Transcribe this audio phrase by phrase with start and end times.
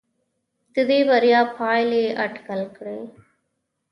[0.73, 2.99] د دې بریا پایلې اټکل کړي.